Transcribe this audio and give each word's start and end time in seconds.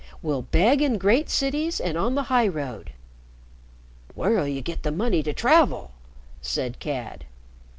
We'll 0.23 0.41
beg 0.41 0.81
in 0.81 0.97
great 0.97 1.29
cities 1.29 1.79
and 1.79 1.95
on 1.95 2.15
the 2.15 2.23
highroad." 2.23 2.93
"Where'll 4.15 4.47
you 4.47 4.61
get 4.61 4.81
the 4.81 4.91
money 4.91 5.21
to 5.21 5.31
travel?" 5.31 5.91
said 6.41 6.79
Cad. 6.79 7.25